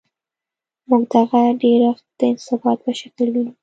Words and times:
موږ 0.89 1.03
دغه 1.13 1.39
ډیرښت 1.61 2.05
د 2.17 2.19
انبساط 2.29 2.77
په 2.85 2.91
شکل 2.99 3.27
وینو. 3.31 3.53